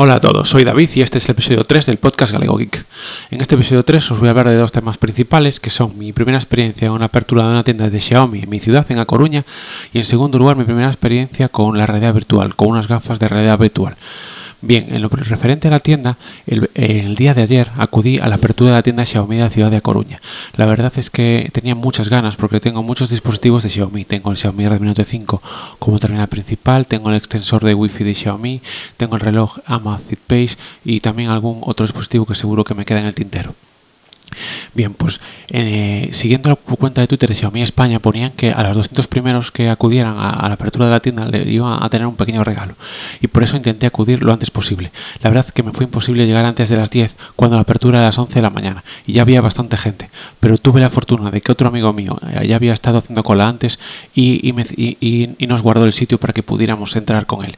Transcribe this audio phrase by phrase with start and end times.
[0.00, 2.86] Hola a todos, soy David y este es el episodio 3 del podcast Galego Geek.
[3.32, 6.12] En este episodio 3 os voy a hablar de dos temas principales que son mi
[6.12, 9.06] primera experiencia en una apertura de una tienda de Xiaomi en mi ciudad, en A
[9.06, 9.42] Coruña,
[9.92, 13.26] y en segundo lugar mi primera experiencia con la realidad virtual, con unas gafas de
[13.26, 13.96] realidad virtual.
[14.60, 16.16] Bien, en lo referente a la tienda,
[16.46, 19.70] el, día de ayer acudí a la apertura de la tienda Xiaomi de la ciudad
[19.70, 20.20] de Coruña.
[20.56, 24.04] La verdad es que tenía muchas ganas porque tengo muchos dispositivos de Xiaomi.
[24.04, 25.40] Tengo el Xiaomi Redmi Note 5
[25.78, 28.60] como terminal principal, tengo el extensor de Wi-Fi de Xiaomi,
[28.96, 32.98] tengo el reloj Amazfit Pace y también algún otro dispositivo que seguro que me queda
[32.98, 33.54] en el tintero.
[34.74, 38.76] Bien, pues eh, siguiendo la cuenta de Twitter de Xiaomi España ponían que a los
[38.76, 42.16] 200 primeros que acudieran a, la apertura de la tienda le iban a tener un
[42.16, 42.74] pequeño regalo
[43.20, 44.92] y por eso intenté acudir lo antes posible.
[45.22, 48.06] La verdad que me fue imposible llegar antes de las 10 cuando la apertura era
[48.06, 50.10] a las 11 de la mañana y ya había bastante gente,
[50.40, 53.48] pero tuve la fortuna de que otro amigo mío eh, ya había estado haciendo cola
[53.48, 53.78] antes
[54.14, 57.56] y, y nos guardó el sitio para que pudiéramos entrar con él.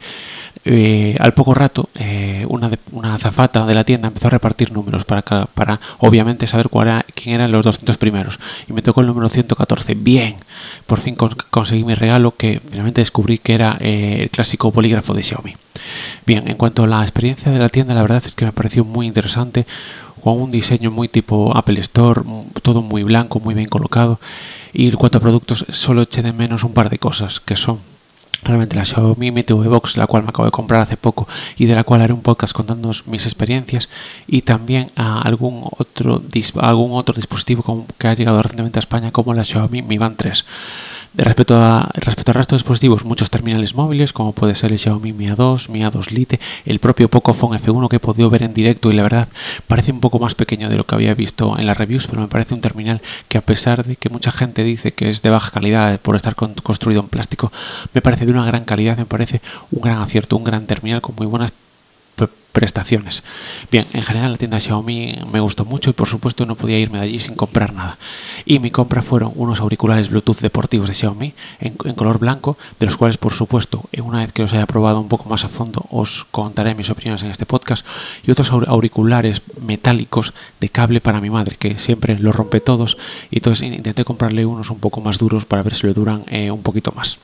[0.66, 5.06] Eh, al poco rato, eh, una, una, azafata de la tienda empezó a repartir números
[5.06, 6.59] para, para obviamente saber
[7.14, 8.38] quién eran los 200 primeros.
[8.68, 9.94] Y me tocó el número 114.
[9.94, 10.36] Bien,
[10.86, 11.16] por fin
[11.50, 15.56] conseguí mi regalo que finalmente descubrí que era eh, el clásico polígrafo de Xiaomi.
[16.26, 18.84] Bien, en cuanto a la experiencia de la tienda, la verdad es que me pareció
[18.84, 19.66] muy interesante,
[20.22, 22.22] con un diseño muy tipo Apple Store,
[22.62, 24.20] todo muy blanco, muy bien colocado.
[24.72, 27.80] Y en cuanto a productos, solo eché de menos un par de cosas, que son
[28.42, 31.66] realmente la Xiaomi Mi TV Box, la cual me acabo de comprar hace poco y
[31.66, 33.88] de la cual haré un podcast contando mis experiencias
[34.26, 36.22] y también a algún otro,
[36.60, 40.44] algún otro dispositivo que ha llegado recientemente a España como la Xiaomi Mi Band 3.
[41.14, 45.12] Respecto, a, respecto al resto de dispositivos, muchos terminales móviles, como puede ser el Xiaomi
[45.12, 48.92] Mi A2, Mi A2 Lite, el propio Pocophone F1 que he podido ver en directo
[48.92, 49.28] y la verdad
[49.66, 52.28] parece un poco más pequeño de lo que había visto en las reviews, pero me
[52.28, 55.50] parece un terminal que a pesar de que mucha gente dice que es de baja
[55.50, 57.50] calidad por estar construido en plástico,
[57.92, 59.40] me parece de una gran calidad, me parece
[59.72, 61.52] un gran acierto, un gran terminal con muy buenas
[62.52, 63.22] prestaciones.
[63.70, 66.98] Bien, en general la tienda Xiaomi me gustó mucho y por supuesto no podía irme
[66.98, 67.98] de allí sin comprar nada.
[68.44, 72.96] Y mi compra fueron unos auriculares Bluetooth deportivos de Xiaomi en, color blanco, de los
[72.96, 76.26] cuales por supuesto una vez que los haya probado un poco más a fondo os
[76.30, 77.86] contaré mis opiniones en este podcast,
[78.24, 82.98] y otros auriculares metálicos de cable para mi madre, que siempre los rompe todos,
[83.30, 86.50] y entonces intenté comprarle unos un poco más duros para ver si le duran eh,
[86.50, 87.18] un poquito más.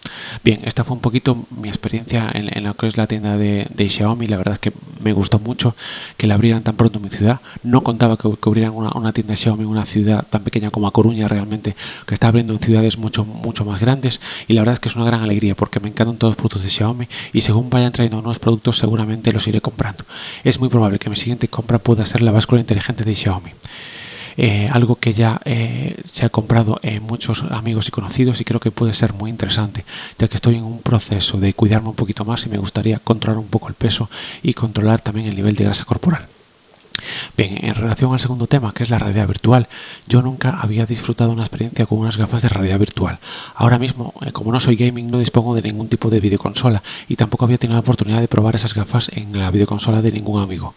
[0.45, 3.89] Bien, esta fue un poquito mi experiencia en, lo que es la tienda de, de
[3.89, 5.75] Xiaomi, la verdad es que me gustó mucho
[6.17, 7.41] que la abrieran tan pronto en mi ciudad.
[7.63, 10.93] No contaba que, abrieran una, una, tienda Xiaomi en una ciudad tan pequeña como A
[10.93, 11.75] Coruña realmente,
[12.07, 14.21] que está abriendo en ciudades mucho, mucho más grandes.
[14.49, 16.63] Y la verdad es que es una gran alegría porque me encantan todos los productos
[16.63, 20.05] de Xiaomi y según vayan trayendo nuevos productos seguramente los iré comprando.
[20.45, 23.51] Es muy probable que mi siguiente compra pueda ser la báscula inteligente de Xiaomi.
[24.37, 28.61] Eh, algo que ya eh, se ha comprado en muchos amigos y conocidos y creo
[28.61, 29.85] que puede ser muy interesante,
[30.19, 33.39] ya que estoy en un proceso de cuidarme un poquito más y me gustaría controlar
[33.39, 34.11] un poco el peso
[34.43, 36.27] y controlar también el nivel de grasa corporal.
[37.37, 39.69] Bien, en relación al segundo tema, que es la realidad virtual,
[40.07, 43.19] yo nunca había disfrutado una experiencia con unas gafas de realidad virtual.
[43.55, 47.17] Ahora mismo, eh, como no soy gaming, no dispongo de ningún tipo de videoconsola y
[47.17, 50.75] tampoco había tenido la oportunidad de probar esas gafas en la videoconsola de ningún amigo.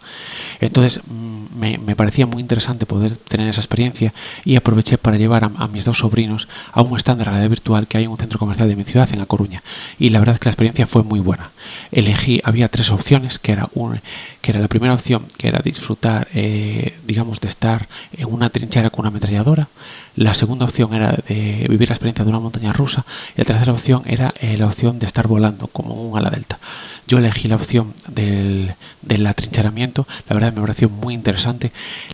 [0.60, 4.12] Entonces, mm, me, parecía muy interesante poder tener esa experiencia
[4.44, 7.98] y aproveché para llevar a, mis dos sobrinos a un stand de realidad virtual que
[7.98, 9.62] hay en un centro comercial de mi ciudad, en A Coruña.
[9.98, 11.50] Y la verdad es que la experiencia fue muy buena.
[11.92, 14.00] Elegí, había tres opciones, que era, un,
[14.40, 18.90] que era la primera opción, que era disfrutar eh, digamos, de estar en una trinchera
[18.90, 19.68] con una ametralladora.
[20.16, 23.04] La segunda opción era de vivir la experiencia de una montaña rusa.
[23.36, 26.58] Y la tercera opción era eh, la opción de estar volando como un ala delta.
[27.06, 30.06] Yo elegí la opción del, del atrincheramiento.
[30.28, 31.39] La verdad me pareció muy interesante.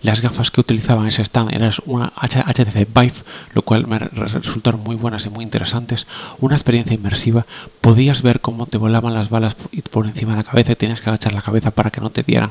[0.03, 3.15] Las gafas que utilizaban en ese stand eran una HTC Vive,
[3.55, 6.07] lo cual me resultaron muy buenas y muy interesantes.
[6.39, 7.47] Una experiencia inmersiva.
[7.81, 9.57] Podías ver cómo te volaban las balas
[9.91, 12.23] por encima de la cabeza y tenías que agachar la cabeza para que no te
[12.23, 12.51] dieran.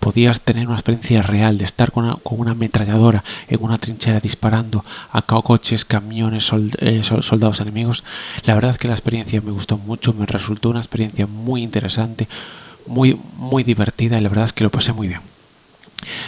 [0.00, 5.22] Podías tener una experiencia real de estar con una, ametralladora en una trinchera disparando a
[5.22, 8.04] coches, camiones, eh, soldados enemigos.
[8.44, 12.28] La verdad es que la experiencia me gustó mucho, me resultó una experiencia muy interesante,
[12.86, 15.33] muy, muy divertida y la verdad es que lo pasé muy bien.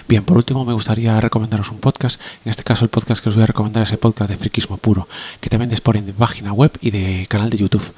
[0.08, 3.34] Bien, por último me gustaría recomendaros un podcast, en este caso el podcast que os
[3.34, 5.08] voy a recomendar es el podcast de Friquismo Puro,
[5.40, 7.94] que también disponen de página web y de canal de YouTube.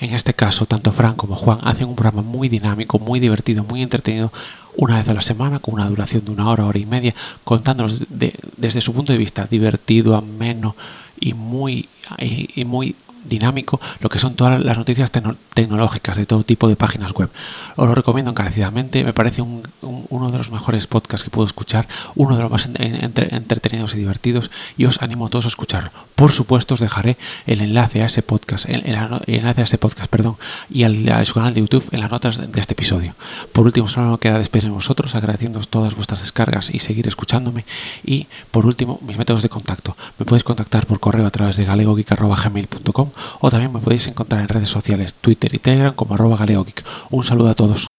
[0.00, 3.82] En este caso, tanto Fran como Juan hacen un programa muy dinámico, muy divertido, muy
[3.82, 4.32] entretenido,
[4.76, 7.14] una vez a la semana, con una duración de una hora, hora y media,
[7.44, 10.74] contándonos desde su punto de vista divertido, ameno
[11.18, 16.68] y muy, y muy dinámico lo que son todas las noticias tecnológicas de todo tipo
[16.68, 17.30] de páginas web.
[17.76, 22.36] Os lo recomiendo encarecidamente, me parece uno de los mejores podcasts que puedo escuchar, uno
[22.36, 25.90] de los más entretenidos y divertidos y os animo a todos a escucharlo.
[26.14, 30.36] Por supuesto os dejaré el enlace a ese podcast, el, enlace a ese podcast, perdón,
[30.68, 33.14] y al, a su canal de YouTube en las notas de, este episodio.
[33.52, 37.64] Por último, solo me queda despedirme vosotros, agradeciendo todas vuestras descargas y seguir escuchándome.
[38.04, 39.96] Y por último, mis métodos de contacto.
[40.18, 43.09] Me podéis contactar por correo a través de galegogeek.gmail.com
[43.40, 46.84] o también me podéis encontrar en redes sociales, Twitter y Telegram como arroba galegogeek.
[47.10, 47.89] Un saludo a todos.